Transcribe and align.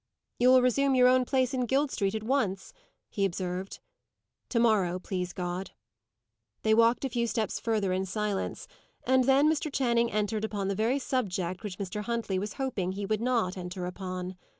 "You 0.39 0.49
will 0.49 0.63
resume 0.63 0.95
your 0.95 1.07
own 1.07 1.25
place 1.25 1.53
in 1.53 1.67
Guild 1.67 1.91
Street 1.91 2.15
at 2.15 2.23
once?" 2.23 2.73
he 3.07 3.23
observed. 3.23 3.79
"To 4.49 4.59
morrow, 4.59 4.97
please 4.97 5.31
God." 5.31 5.73
They 6.63 6.73
walked 6.73 7.05
a 7.05 7.09
few 7.09 7.27
steps 7.27 7.59
further 7.59 7.93
in 7.93 8.07
silence; 8.07 8.67
and 9.03 9.25
then 9.25 9.47
Mr. 9.47 9.71
Channing 9.71 10.11
entered 10.11 10.43
upon 10.43 10.69
the 10.69 10.73
very 10.73 10.97
subject 10.97 11.61
which 11.63 11.77
Mr. 11.77 12.01
Huntley 12.05 12.39
was 12.39 12.53
hoping 12.53 12.93
he 12.93 13.05
would 13.05 13.21
not 13.21 13.55
enter 13.57 13.85
upon. 13.85 14.37